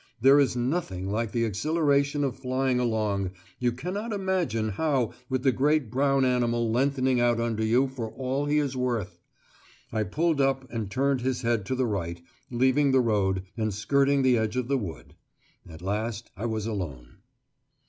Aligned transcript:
There 0.19 0.39
is 0.39 0.55
nothing 0.55 1.11
like 1.11 1.31
the 1.31 1.45
exhilaration 1.45 2.23
of 2.23 2.35
flying 2.35 2.79
along, 2.79 3.33
you 3.59 3.71
cannot 3.71 4.11
imagine 4.11 4.69
how, 4.69 5.13
with 5.29 5.43
the 5.43 5.51
great 5.51 5.91
brown 5.91 6.25
animal 6.25 6.71
lengthening 6.71 7.19
out 7.21 7.39
under 7.39 7.63
you 7.63 7.87
for 7.87 8.09
all 8.09 8.47
he 8.47 8.57
is 8.57 8.75
worth! 8.75 9.19
I 9.93 10.01
pulled 10.01 10.41
him 10.41 10.47
up 10.47 10.67
and 10.71 10.89
turned 10.89 11.21
his 11.21 11.43
head 11.43 11.67
to 11.67 11.75
the 11.75 11.85
right, 11.85 12.19
leaving 12.49 12.91
the 12.93 12.99
road, 12.99 13.43
and 13.55 13.71
skirting 13.71 14.23
the 14.23 14.39
edge 14.39 14.57
of 14.57 14.67
the 14.69 14.77
wood. 14.79 15.13
At 15.69 15.83
last 15.83 16.31
I 16.35 16.47
was 16.47 16.65
alone. 16.65 17.17